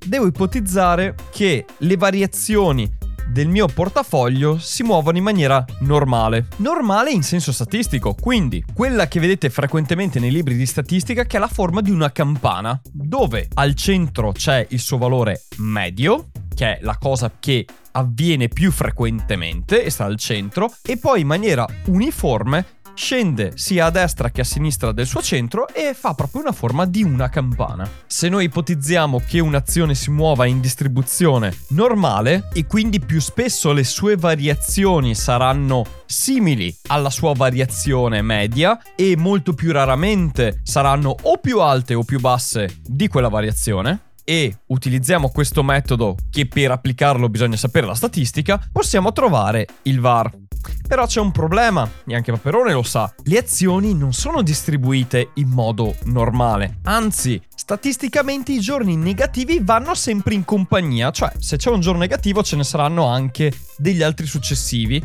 devo 0.05 0.27
ipotizzare 0.27 1.15
che 1.31 1.65
le 1.77 1.97
variazioni 1.97 2.89
del 3.29 3.47
mio 3.47 3.67
portafoglio 3.67 4.57
si 4.57 4.83
muovono 4.83 5.17
in 5.17 5.23
maniera 5.23 5.63
normale. 5.79 6.47
Normale 6.57 7.11
in 7.11 7.23
senso 7.23 7.51
statistico, 7.51 8.13
quindi 8.13 8.63
quella 8.73 9.07
che 9.07 9.19
vedete 9.19 9.49
frequentemente 9.49 10.19
nei 10.19 10.31
libri 10.31 10.55
di 10.55 10.65
statistica 10.65 11.25
che 11.25 11.37
ha 11.37 11.41
la 11.41 11.47
forma 11.47 11.81
di 11.81 11.91
una 11.91 12.11
campana, 12.11 12.79
dove 12.91 13.47
al 13.55 13.75
centro 13.75 14.31
c'è 14.31 14.65
il 14.69 14.79
suo 14.79 14.97
valore 14.97 15.43
medio, 15.57 16.29
che 16.53 16.77
è 16.77 16.79
la 16.81 16.97
cosa 16.97 17.31
che 17.39 17.65
avviene 17.91 18.47
più 18.47 18.71
frequentemente 18.71 19.83
e 19.83 19.89
sta 19.89 20.05
al 20.05 20.17
centro, 20.17 20.73
e 20.83 20.97
poi 20.97 21.21
in 21.21 21.27
maniera 21.27 21.65
uniforme 21.87 22.76
scende 22.97 23.51
sia 23.55 23.85
a 23.85 23.89
destra 23.91 24.31
che 24.31 24.41
a 24.41 24.43
sinistra 24.43 24.91
del 24.91 25.05
suo 25.05 25.21
centro 25.21 25.67
e 25.67 25.93
fa 25.93 26.15
proprio 26.15 26.41
una 26.41 26.51
forma 26.51 26.85
di 26.85 27.03
una 27.03 27.29
campana. 27.29 27.87
Se 28.07 28.27
noi 28.27 28.45
ipotizziamo 28.45 29.21
che 29.25 29.39
un'azione 29.39 29.93
si 29.93 30.09
muova 30.09 30.47
in 30.47 30.59
distribuzione 30.59 31.55
normale 31.69 32.49
e 32.53 32.65
quindi 32.65 32.99
più 32.99 33.21
spesso 33.21 33.71
le 33.71 33.83
sue 33.83 34.17
variazioni 34.17 35.13
saranno 35.13 35.85
simili 36.07 36.75
alla 36.87 37.11
sua 37.11 37.33
variazione 37.33 38.21
media 38.23 38.81
e 38.95 39.15
molto 39.15 39.53
più 39.53 39.71
raramente 39.71 40.61
saranno 40.63 41.15
o 41.21 41.37
più 41.37 41.61
alte 41.61 41.93
o 41.93 42.03
più 42.03 42.19
basse 42.19 42.79
di 42.83 43.07
quella 43.07 43.29
variazione, 43.29 44.05
e 44.23 44.57
utilizziamo 44.65 45.29
questo 45.29 45.63
metodo 45.63 46.17
che 46.29 46.47
per 46.47 46.71
applicarlo 46.71 47.29
bisogna 47.29 47.55
sapere 47.55 47.85
la 47.85 47.95
statistica, 47.95 48.61
possiamo 48.71 49.13
trovare 49.13 49.67
il 49.83 50.01
VAR. 50.01 50.46
Però 50.87 51.05
c'è 51.05 51.19
un 51.19 51.31
problema, 51.31 51.89
e 52.05 52.15
anche 52.15 52.31
Paperone 52.31 52.73
lo 52.73 52.83
sa, 52.83 53.13
le 53.23 53.37
azioni 53.37 53.93
non 53.93 54.13
sono 54.13 54.41
distribuite 54.41 55.31
in 55.35 55.49
modo 55.49 55.95
normale, 56.05 56.79
anzi, 56.83 57.41
statisticamente 57.55 58.53
i 58.53 58.59
giorni 58.59 58.95
negativi 58.95 59.59
vanno 59.61 59.93
sempre 59.93 60.33
in 60.33 60.45
compagnia, 60.45 61.11
cioè 61.11 61.31
se 61.37 61.57
c'è 61.57 61.69
un 61.69 61.81
giorno 61.81 61.99
negativo 61.99 62.41
ce 62.43 62.55
ne 62.55 62.63
saranno 62.63 63.07
anche 63.07 63.51
degli 63.77 64.01
altri 64.01 64.25
successivi. 64.25 65.03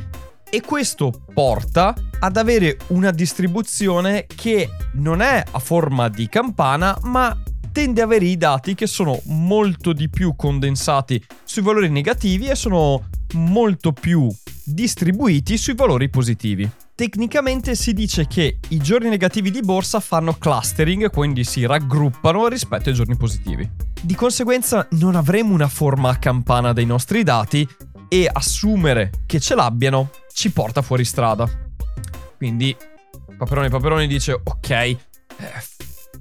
E 0.54 0.60
questo 0.60 1.24
porta 1.32 1.94
ad 2.20 2.36
avere 2.36 2.76
una 2.88 3.10
distribuzione 3.10 4.26
che 4.26 4.68
non 4.96 5.22
è 5.22 5.42
a 5.50 5.58
forma 5.58 6.10
di 6.10 6.28
campana, 6.28 6.94
ma 7.04 7.34
tende 7.72 8.02
ad 8.02 8.08
avere 8.08 8.26
i 8.26 8.36
dati 8.36 8.74
che 8.74 8.86
sono 8.86 9.18
molto 9.24 9.94
di 9.94 10.10
più 10.10 10.36
condensati 10.36 11.24
sui 11.42 11.62
valori 11.62 11.88
negativi 11.88 12.48
e 12.48 12.54
sono 12.54 13.08
molto 13.34 13.92
più 13.92 14.28
distribuiti 14.64 15.56
sui 15.56 15.74
valori 15.74 16.08
positivi. 16.08 16.70
Tecnicamente 16.94 17.74
si 17.74 17.92
dice 17.92 18.26
che 18.26 18.58
i 18.68 18.78
giorni 18.78 19.08
negativi 19.08 19.50
di 19.50 19.60
borsa 19.60 19.98
fanno 20.00 20.34
clustering, 20.34 21.10
quindi 21.10 21.44
si 21.44 21.66
raggruppano 21.66 22.46
rispetto 22.48 22.90
ai 22.90 22.94
giorni 22.94 23.16
positivi. 23.16 23.68
Di 24.00 24.14
conseguenza 24.14 24.86
non 24.92 25.16
avremo 25.16 25.54
una 25.54 25.68
forma 25.68 26.10
a 26.10 26.16
campana 26.16 26.72
dei 26.72 26.86
nostri 26.86 27.22
dati 27.22 27.66
e 28.08 28.28
assumere 28.30 29.10
che 29.26 29.40
ce 29.40 29.54
l'abbiano 29.54 30.10
ci 30.32 30.50
porta 30.50 30.82
fuori 30.82 31.04
strada. 31.04 31.48
Quindi 32.36 32.76
Paperone 33.36 33.68
Paperone 33.68 34.06
dice 34.06 34.32
ok, 34.32 34.70
eh, 34.70 34.98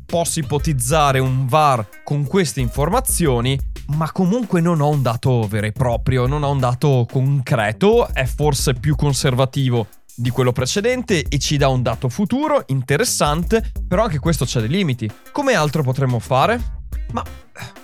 posso 0.06 0.39
ipotizzare 0.39 1.20
un 1.20 1.48
VAR 1.48 1.88
con 2.03 2.25
queste 2.25 2.60
informazioni, 2.60 3.60
ma 3.95 4.12
comunque 4.12 4.62
non 4.62 4.81
ho 4.81 4.89
un 4.89 5.01
dato 5.01 5.48
vero 5.48 5.65
e 5.65 5.71
proprio, 5.71 6.25
non 6.25 6.43
ho 6.43 6.51
un 6.51 6.60
dato 6.60 7.07
concreto, 7.10 8.07
è 8.07 8.25
forse 8.25 8.74
più 8.74 8.95
conservativo 8.95 9.88
di 10.15 10.29
quello 10.29 10.51
precedente 10.51 11.24
e 11.24 11.39
ci 11.39 11.57
dà 11.57 11.67
un 11.67 11.81
dato 11.81 12.10
futuro 12.10 12.63
interessante, 12.67 13.71
però 13.88 14.03
anche 14.03 14.19
questo 14.19 14.45
c'ha 14.48 14.60
dei 14.60 14.69
limiti. 14.69 15.10
Come 15.31 15.53
altro 15.53 15.83
potremmo 15.83 16.19
fare? 16.19 16.79
Ma 17.12 17.24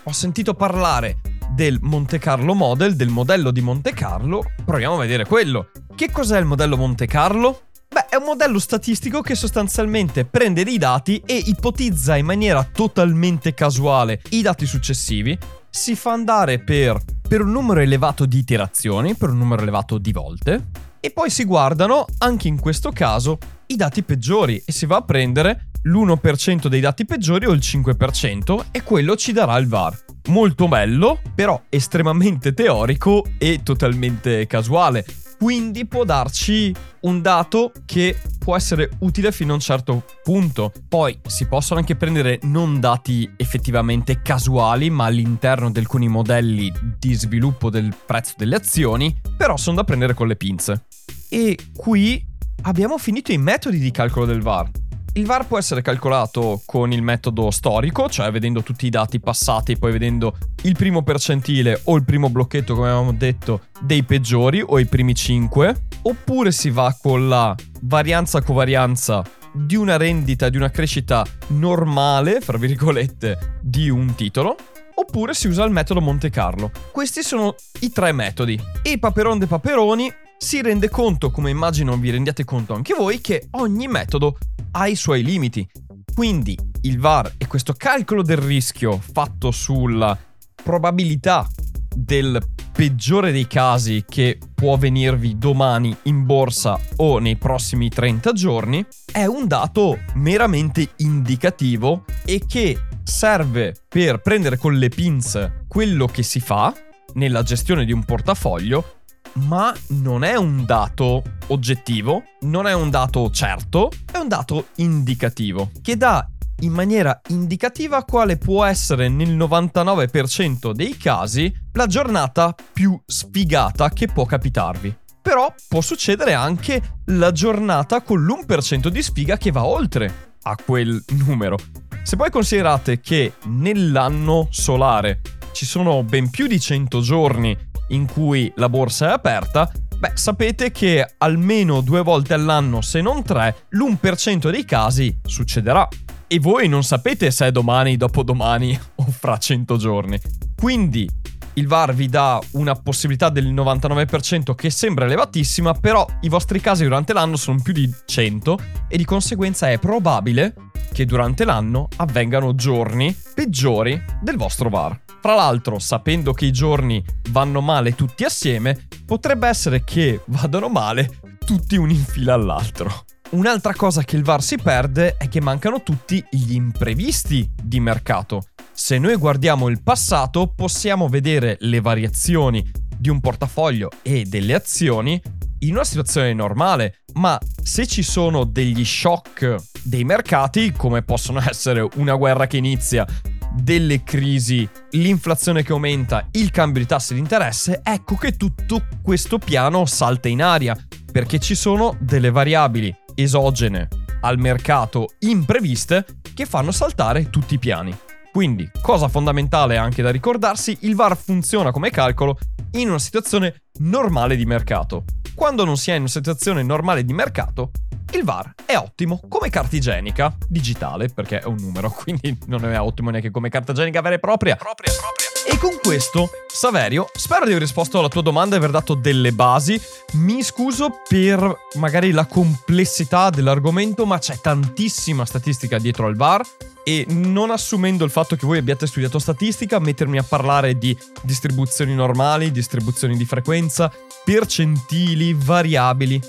ho 0.03 0.11
sentito 0.11 0.53
parlare 0.53 1.19
del 1.49 1.79
Monte 1.81 2.19
Carlo 2.19 2.53
Model, 2.53 2.95
del 2.95 3.09
modello 3.09 3.51
di 3.51 3.61
Monte 3.61 3.93
Carlo, 3.93 4.43
proviamo 4.63 4.95
a 4.95 4.99
vedere 4.99 5.25
quello. 5.25 5.69
Che 5.95 6.11
cos'è 6.11 6.39
il 6.39 6.45
modello 6.45 6.77
Monte 6.77 7.05
Carlo? 7.05 7.61
Beh, 7.89 8.07
è 8.09 8.15
un 8.15 8.25
modello 8.25 8.59
statistico 8.59 9.21
che 9.21 9.33
sostanzialmente 9.33 10.25
prende 10.25 10.63
dei 10.63 10.77
dati 10.77 11.21
e 11.25 11.35
ipotizza 11.37 12.17
in 12.17 12.25
maniera 12.25 12.63
totalmente 12.63 13.53
casuale 13.53 14.21
i 14.31 14.41
dati 14.41 14.65
successivi, 14.65 15.37
si 15.77 15.95
fa 15.95 16.11
andare 16.11 16.57
per, 16.57 16.99
per 17.27 17.41
un 17.41 17.51
numero 17.51 17.79
elevato 17.79 18.25
di 18.25 18.39
iterazioni, 18.39 19.15
per 19.15 19.29
un 19.29 19.37
numero 19.37 19.61
elevato 19.61 19.99
di 19.99 20.11
volte, 20.11 20.69
e 20.99 21.11
poi 21.11 21.29
si 21.29 21.45
guardano, 21.45 22.07
anche 22.17 22.47
in 22.47 22.59
questo 22.59 22.91
caso, 22.91 23.37
i 23.67 23.75
dati 23.75 24.01
peggiori 24.01 24.61
e 24.65 24.71
si 24.71 24.87
va 24.87 24.97
a 24.97 25.03
prendere 25.03 25.67
l'1% 25.83 26.65
dei 26.65 26.79
dati 26.79 27.05
peggiori 27.05 27.45
o 27.45 27.51
il 27.51 27.59
5% 27.59 28.65
e 28.71 28.81
quello 28.81 29.15
ci 29.15 29.31
darà 29.31 29.55
il 29.57 29.67
VAR. 29.67 29.95
Molto 30.29 30.67
bello, 30.67 31.21
però 31.35 31.61
estremamente 31.69 32.53
teorico 32.53 33.23
e 33.37 33.61
totalmente 33.61 34.47
casuale 34.47 35.05
quindi 35.37 35.85
può 35.85 36.03
darci 36.03 36.73
un 37.01 37.21
dato 37.21 37.71
che 37.85 38.19
può 38.39 38.55
essere 38.55 38.89
utile 38.99 39.31
fino 39.31 39.51
a 39.51 39.55
un 39.55 39.59
certo 39.59 40.03
punto. 40.23 40.71
Poi 40.87 41.19
si 41.25 41.47
possono 41.47 41.79
anche 41.79 41.95
prendere 41.95 42.39
non 42.43 42.79
dati 42.79 43.29
effettivamente 43.37 44.21
casuali, 44.21 44.89
ma 44.89 45.05
all'interno 45.05 45.69
di 45.69 45.79
alcuni 45.79 46.07
modelli 46.07 46.71
di 46.97 47.13
sviluppo 47.13 47.69
del 47.69 47.95
prezzo 48.05 48.33
delle 48.37 48.55
azioni, 48.55 49.15
però 49.35 49.57
sono 49.57 49.77
da 49.77 49.83
prendere 49.83 50.13
con 50.13 50.27
le 50.27 50.35
pinze. 50.35 50.85
E 51.29 51.57
qui 51.75 52.25
abbiamo 52.63 52.97
finito 52.97 53.31
i 53.31 53.37
metodi 53.37 53.79
di 53.79 53.91
calcolo 53.91 54.25
del 54.25 54.41
VAR. 54.41 54.69
Il 55.17 55.25
VAR 55.25 55.47
può 55.47 55.57
essere 55.57 55.81
calcolato 55.81 56.61
con 56.63 56.91
il 56.91 57.01
metodo 57.01 57.49
storico, 57.49 58.07
cioè 58.07 58.29
vedendo 58.29 58.61
tutti 58.61 58.85
i 58.85 58.91
dati 58.91 59.19
passati 59.19 59.71
e 59.71 59.77
poi 59.77 59.91
vedendo 59.91 60.37
il 60.61 60.75
primo 60.75 61.01
percentile 61.01 61.81
o 61.85 61.95
il 61.95 62.03
primo 62.03 62.29
blocchetto, 62.29 62.75
come 62.75 62.89
avevamo 62.89 63.13
detto, 63.13 63.61
dei 63.79 64.03
peggiori 64.03 64.63
o 64.63 64.77
i 64.77 64.85
primi 64.85 65.15
5, 65.15 65.85
oppure 66.03 66.51
si 66.51 66.69
va 66.69 66.95
con 67.01 67.27
la 67.27 67.55
varianza-covarianza 67.81 69.23
di 69.51 69.75
una 69.75 69.97
rendita, 69.97 70.49
di 70.49 70.57
una 70.57 70.69
crescita 70.69 71.25
normale, 71.47 72.39
fra 72.39 72.59
virgolette, 72.59 73.57
di 73.59 73.89
un 73.89 74.13
titolo, 74.13 74.55
oppure 74.93 75.33
si 75.33 75.47
usa 75.47 75.63
il 75.63 75.71
metodo 75.71 75.99
Monte 75.99 76.29
Carlo. 76.29 76.69
Questi 76.91 77.23
sono 77.23 77.55
i 77.79 77.91
tre 77.91 78.11
metodi. 78.11 78.59
E 78.83 78.99
Paperon 78.99 79.39
de 79.39 79.47
Paperoni 79.47 80.13
si 80.37 80.61
rende 80.61 80.89
conto, 80.89 81.31
come 81.31 81.49
immagino 81.49 81.97
vi 81.97 82.11
rendiate 82.11 82.43
conto 82.43 82.73
anche 82.73 82.93
voi, 82.93 83.19
che 83.21 83.47
ogni 83.51 83.87
metodo 83.87 84.37
ha 84.71 84.87
i 84.87 84.95
suoi 84.95 85.23
limiti. 85.23 85.67
Quindi 86.13 86.57
il 86.81 86.99
VAR 86.99 87.33
e 87.37 87.47
questo 87.47 87.73
calcolo 87.73 88.21
del 88.21 88.37
rischio 88.37 88.99
fatto 88.99 89.51
sulla 89.51 90.17
probabilità 90.63 91.47
del 91.95 92.39
peggiore 92.71 93.31
dei 93.31 93.47
casi 93.47 94.05
che 94.07 94.37
può 94.53 94.77
venirvi 94.77 95.37
domani 95.37 95.95
in 96.03 96.25
borsa 96.25 96.79
o 96.97 97.17
nei 97.17 97.35
prossimi 97.35 97.89
30 97.89 98.33
giorni 98.33 98.85
è 99.11 99.25
un 99.25 99.47
dato 99.47 99.97
meramente 100.13 100.89
indicativo 100.97 102.05
e 102.23 102.43
che 102.47 102.79
serve 103.03 103.73
per 103.87 104.21
prendere 104.21 104.57
con 104.57 104.75
le 104.75 104.89
pinze 104.89 105.65
quello 105.67 106.05
che 106.05 106.21
si 106.21 106.39
fa 106.39 106.71
nella 107.13 107.41
gestione 107.41 107.83
di 107.83 107.91
un 107.91 108.03
portafoglio 108.03 108.96
ma 109.45 109.73
non 109.89 110.23
è 110.23 110.35
un 110.35 110.65
dato 110.65 111.21
oggettivo, 111.47 112.23
non 112.41 112.67
è 112.67 112.73
un 112.73 112.89
dato 112.89 113.29
certo, 113.29 113.91
è 114.11 114.17
un 114.17 114.27
dato 114.27 114.67
indicativo 114.75 115.71
che 115.81 115.95
dà 115.95 116.27
in 116.61 116.71
maniera 116.71 117.21
indicativa 117.27 118.03
quale 118.03 118.37
può 118.37 118.65
essere 118.65 119.09
nel 119.09 119.35
99% 119.37 120.71
dei 120.71 120.97
casi 120.97 121.53
la 121.73 121.85
giornata 121.85 122.55
più 122.73 122.99
sfigata 123.05 123.89
che 123.89 124.07
può 124.07 124.25
capitarvi. 124.25 124.95
Però 125.21 125.53
può 125.67 125.81
succedere 125.81 126.33
anche 126.33 127.01
la 127.07 127.31
giornata 127.31 128.01
con 128.01 128.23
l'1% 128.23 128.87
di 128.87 129.03
sfiga 129.03 129.37
che 129.37 129.51
va 129.51 129.65
oltre 129.65 130.35
a 130.43 130.55
quel 130.55 131.03
numero. 131.25 131.57
Se 132.01 132.15
poi 132.15 132.31
considerate 132.31 133.01
che 133.01 133.33
nell'anno 133.47 134.47
solare 134.49 135.21
ci 135.51 135.65
sono 135.65 136.03
ben 136.03 136.29
più 136.29 136.47
di 136.47 136.59
100 136.59 137.01
giorni 137.01 137.57
in 137.89 138.07
cui 138.07 138.51
la 138.55 138.69
borsa 138.69 139.09
è 139.09 139.11
aperta, 139.11 139.71
beh, 139.97 140.11
sapete 140.13 140.71
che 140.71 141.15
almeno 141.17 141.81
due 141.81 142.01
volte 142.01 142.33
all'anno, 142.33 142.81
se 142.81 143.01
non 143.01 143.23
tre, 143.23 143.65
l'1% 143.69 144.49
dei 144.49 144.65
casi 144.65 145.17
succederà. 145.25 145.87
E 146.27 146.39
voi 146.39 146.67
non 146.67 146.83
sapete 146.83 147.31
se 147.31 147.47
è 147.47 147.51
domani, 147.51 147.95
dopodomani 147.95 148.77
o 148.95 149.05
fra 149.09 149.37
100 149.37 149.77
giorni. 149.77 150.19
Quindi 150.55 151.09
il 151.57 151.67
VAR 151.67 151.93
vi 151.93 152.07
dà 152.07 152.39
una 152.51 152.75
possibilità 152.75 153.29
del 153.29 153.51
99% 153.53 154.53
che 154.53 154.69
sembra 154.69 155.05
elevatissima, 155.05 155.73
però 155.73 156.05
i 156.21 156.29
vostri 156.29 156.59
casi 156.59 156.83
durante 156.83 157.13
l'anno 157.13 157.35
sono 157.35 157.59
più 157.63 157.73
di 157.73 157.91
100 158.05 158.59
e 158.87 158.97
di 158.97 159.05
conseguenza 159.05 159.69
è 159.69 159.79
probabile 159.79 160.53
che 160.93 161.05
durante 161.05 161.45
l'anno 161.45 161.87
avvengano 161.97 162.53
giorni 162.55 163.15
peggiori 163.33 163.99
del 164.21 164.37
vostro 164.37 164.69
VAR. 164.69 165.06
Fra 165.27 165.35
l'altro, 165.35 165.77
sapendo 165.77 166.31
che 166.31 166.45
i 166.45 166.53
giorni 166.53 167.03
vanno 167.31 167.59
male 167.59 167.95
tutti 167.95 168.23
assieme, 168.23 168.87
potrebbe 169.05 169.49
essere 169.49 169.83
che 169.83 170.21
vadano 170.27 170.69
male 170.69 171.19
tutti 171.45 171.75
uno 171.75 171.91
in 171.91 172.05
fila 172.05 172.33
all'altro. 172.33 173.03
Un'altra 173.31 173.73
cosa 173.73 174.03
che 174.03 174.15
il 174.15 174.23
VAR 174.23 174.41
si 174.41 174.55
perde 174.55 175.17
è 175.17 175.27
che 175.27 175.41
mancano 175.41 175.83
tutti 175.83 176.23
gli 176.29 176.53
imprevisti 176.53 177.45
di 177.61 177.81
mercato. 177.81 178.43
Se 178.71 178.97
noi 178.99 179.17
guardiamo 179.17 179.67
il 179.67 179.83
passato, 179.83 180.53
possiamo 180.55 181.09
vedere 181.09 181.57
le 181.59 181.81
variazioni 181.81 182.65
di 182.97 183.09
un 183.09 183.19
portafoglio 183.19 183.89
e 184.03 184.23
delle 184.23 184.53
azioni 184.53 185.21
in 185.59 185.73
una 185.73 185.83
situazione 185.83 186.33
normale, 186.33 186.99
ma 187.15 187.37
se 187.61 187.85
ci 187.85 188.01
sono 188.01 188.45
degli 188.45 188.85
shock 188.85 189.55
dei 189.83 190.05
mercati, 190.05 190.71
come 190.71 191.01
possono 191.01 191.41
essere 191.45 191.85
una 191.95 192.15
guerra 192.15 192.47
che 192.47 192.55
inizia, 192.55 193.05
delle 193.53 194.03
crisi, 194.03 194.67
l'inflazione 194.91 195.63
che 195.63 195.71
aumenta, 195.71 196.27
il 196.31 196.51
cambio 196.51 196.81
di 196.81 196.87
tassi 196.87 197.13
di 197.13 197.19
interesse, 197.19 197.81
ecco 197.83 198.15
che 198.15 198.37
tutto 198.37 198.85
questo 199.01 199.37
piano 199.37 199.85
salta 199.85 200.27
in 200.27 200.41
aria, 200.41 200.77
perché 201.11 201.39
ci 201.39 201.55
sono 201.55 201.95
delle 201.99 202.31
variabili 202.31 202.95
esogene 203.15 203.87
al 204.21 204.37
mercato 204.39 205.09
impreviste 205.19 206.05
che 206.33 206.45
fanno 206.45 206.71
saltare 206.71 207.29
tutti 207.29 207.55
i 207.55 207.59
piani. 207.59 207.97
Quindi, 208.37 208.69
cosa 208.83 209.07
fondamentale 209.07 209.77
anche 209.77 210.03
da 210.03 210.11
ricordarsi, 210.11 210.77
il 210.81 210.93
VAR 210.93 211.17
funziona 211.17 211.71
come 211.71 211.89
calcolo 211.89 212.37
in 212.73 212.87
una 212.87 212.99
situazione 212.99 213.63
normale 213.79 214.35
di 214.35 214.45
mercato. 214.45 215.05
Quando 215.33 215.65
non 215.65 215.75
si 215.75 215.89
è 215.89 215.95
in 215.95 216.01
una 216.01 216.09
situazione 216.09 216.61
normale 216.61 217.03
di 217.03 217.13
mercato, 217.13 217.71
il 218.11 218.23
VAR 218.23 218.53
è 218.63 218.75
ottimo 218.75 219.21
come 219.27 219.49
carta 219.49 219.75
igienica 219.75 220.37
digitale, 220.47 221.07
perché 221.07 221.39
è 221.39 221.45
un 221.45 221.55
numero, 221.59 221.89
quindi 221.97 222.37
non 222.45 222.63
è 222.63 222.79
ottimo 222.79 223.09
neanche 223.09 223.31
come 223.31 223.49
carta 223.49 223.71
igienica 223.71 224.01
vera 224.01 224.13
e 224.13 224.19
propria. 224.19 224.55
propria, 224.55 224.93
propria. 224.93 225.26
E 225.49 225.57
con 225.59 225.79
questo, 225.81 226.29
Saverio, 226.45 227.09
spero 227.13 227.45
di 227.45 227.51
aver 227.51 227.61
risposto 227.61 227.97
alla 227.97 228.09
tua 228.09 228.21
domanda 228.21 228.55
e 228.55 228.57
aver 228.57 228.71
dato 228.71 228.95
delle 228.95 229.31
basi. 229.31 229.81
Mi 230.13 230.43
scuso 230.43 230.99
per 231.07 231.67
magari 231.75 232.11
la 232.11 232.25
complessità 232.25 233.29
dell'argomento, 233.29 234.05
ma 234.05 234.19
c'è 234.19 234.39
tantissima 234.41 235.23
statistica 235.23 235.79
dietro 235.79 236.07
al 236.07 236.17
VAR 236.17 236.45
e 236.83 237.05
non 237.07 237.49
assumendo 237.49 238.03
il 238.03 238.11
fatto 238.11 238.35
che 238.35 238.45
voi 238.45 238.57
abbiate 238.57 238.87
studiato 238.87 239.19
statistica, 239.19 239.79
mettermi 239.79 240.17
a 240.17 240.23
parlare 240.23 240.77
di 240.77 240.95
distribuzioni 241.21 241.95
normali, 241.95 242.51
distribuzioni 242.51 243.15
di 243.15 243.25
frequenza, 243.25 243.89
percentili, 244.25 245.33
variabili, 245.33 246.21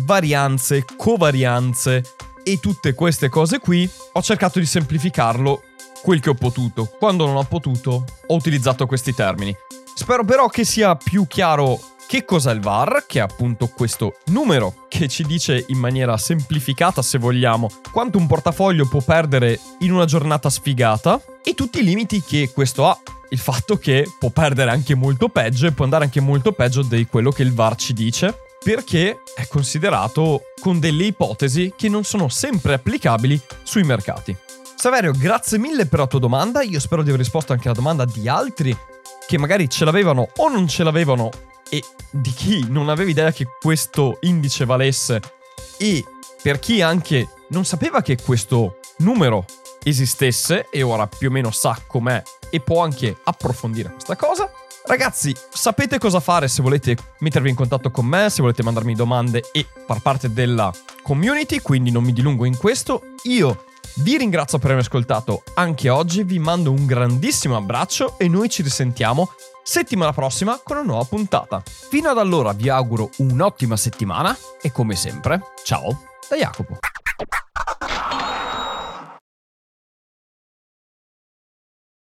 varianze, 0.00 0.84
covarianze 0.96 2.02
e 2.42 2.58
tutte 2.60 2.92
queste 2.92 3.30
cose 3.30 3.60
qui, 3.60 3.90
ho 4.12 4.22
cercato 4.22 4.58
di 4.58 4.66
semplificarlo 4.66 5.62
quel 6.02 6.20
che 6.20 6.30
ho 6.30 6.34
potuto. 6.34 6.86
Quando 6.86 7.26
non 7.26 7.36
ho 7.36 7.44
potuto, 7.44 8.04
ho 8.26 8.34
utilizzato 8.34 8.86
questi 8.86 9.14
termini. 9.14 9.54
Spero 9.94 10.24
però 10.24 10.48
che 10.48 10.64
sia 10.64 10.94
più 10.94 11.26
chiaro 11.26 11.80
che 12.06 12.24
cos'è 12.24 12.52
il 12.52 12.60
VAR, 12.60 13.04
che 13.06 13.18
è 13.18 13.22
appunto 13.22 13.66
questo 13.66 14.16
numero 14.26 14.86
che 14.88 15.08
ci 15.08 15.24
dice 15.24 15.66
in 15.68 15.78
maniera 15.78 16.16
semplificata, 16.16 17.02
se 17.02 17.18
vogliamo, 17.18 17.68
quanto 17.92 18.16
un 18.16 18.26
portafoglio 18.26 18.88
può 18.88 19.02
perdere 19.02 19.60
in 19.80 19.92
una 19.92 20.06
giornata 20.06 20.48
sfigata 20.48 21.20
e 21.44 21.52
tutti 21.54 21.80
i 21.80 21.84
limiti 21.84 22.22
che 22.22 22.50
questo 22.54 22.88
ha. 22.88 22.98
Il 23.28 23.38
fatto 23.38 23.76
che 23.76 24.10
può 24.18 24.30
perdere 24.30 24.70
anche 24.70 24.94
molto 24.94 25.28
peggio 25.28 25.66
e 25.66 25.72
può 25.72 25.84
andare 25.84 26.04
anche 26.04 26.20
molto 26.20 26.52
peggio 26.52 26.80
di 26.80 27.06
quello 27.06 27.30
che 27.30 27.42
il 27.42 27.52
VAR 27.52 27.76
ci 27.76 27.92
dice, 27.92 28.34
perché 28.64 29.22
è 29.34 29.46
considerato 29.46 30.44
con 30.60 30.80
delle 30.80 31.04
ipotesi 31.04 31.74
che 31.76 31.90
non 31.90 32.04
sono 32.04 32.28
sempre 32.28 32.72
applicabili 32.72 33.38
sui 33.62 33.82
mercati. 33.82 34.34
Saverio, 34.80 35.10
grazie 35.10 35.58
mille 35.58 35.86
per 35.86 35.98
la 35.98 36.06
tua 36.06 36.20
domanda, 36.20 36.62
io 36.62 36.78
spero 36.78 37.02
di 37.02 37.08
aver 37.08 37.20
risposto 37.20 37.52
anche 37.52 37.66
alla 37.66 37.76
domanda 37.76 38.04
di 38.04 38.28
altri 38.28 38.74
che 39.26 39.36
magari 39.36 39.68
ce 39.68 39.84
l'avevano 39.84 40.28
o 40.36 40.48
non 40.48 40.68
ce 40.68 40.84
l'avevano 40.84 41.30
e 41.68 41.82
di 42.12 42.30
chi 42.30 42.64
non 42.70 42.88
aveva 42.88 43.10
idea 43.10 43.32
che 43.32 43.48
questo 43.60 44.18
indice 44.20 44.64
valesse 44.66 45.20
e 45.78 46.04
per 46.40 46.60
chi 46.60 46.80
anche 46.80 47.28
non 47.48 47.64
sapeva 47.64 48.02
che 48.02 48.18
questo 48.22 48.78
numero 48.98 49.46
esistesse 49.82 50.68
e 50.70 50.82
ora 50.82 51.08
più 51.08 51.26
o 51.26 51.32
meno 51.32 51.50
sa 51.50 51.76
com'è 51.84 52.22
e 52.48 52.60
può 52.60 52.84
anche 52.84 53.16
approfondire 53.24 53.90
questa 53.90 54.14
cosa. 54.14 54.48
Ragazzi, 54.86 55.34
sapete 55.52 55.98
cosa 55.98 56.20
fare 56.20 56.46
se 56.46 56.62
volete 56.62 56.96
mettervi 57.18 57.48
in 57.50 57.56
contatto 57.56 57.90
con 57.90 58.06
me, 58.06 58.30
se 58.30 58.42
volete 58.42 58.62
mandarmi 58.62 58.94
domande 58.94 59.42
e 59.50 59.66
far 59.86 60.00
parte 60.02 60.32
della 60.32 60.72
community, 61.02 61.58
quindi 61.58 61.90
non 61.90 62.04
mi 62.04 62.12
dilungo 62.12 62.44
in 62.44 62.56
questo. 62.56 63.14
Io 63.24 63.64
vi 64.00 64.16
ringrazio 64.16 64.58
per 64.58 64.70
avermi 64.70 64.86
ascoltato 64.86 65.42
anche 65.54 65.88
oggi, 65.88 66.22
vi 66.22 66.38
mando 66.38 66.70
un 66.70 66.86
grandissimo 66.86 67.56
abbraccio 67.56 68.18
e 68.18 68.28
noi 68.28 68.48
ci 68.48 68.62
risentiamo 68.62 69.30
settimana 69.62 70.12
prossima 70.12 70.60
con 70.62 70.76
una 70.76 70.86
nuova 70.86 71.04
puntata. 71.04 71.62
Fino 71.64 72.08
ad 72.08 72.18
allora 72.18 72.52
vi 72.52 72.68
auguro 72.68 73.10
un'ottima 73.18 73.76
settimana 73.76 74.36
e 74.60 74.72
come 74.72 74.94
sempre, 74.94 75.40
ciao 75.64 76.00
da 76.28 76.36
Jacopo. 76.36 76.78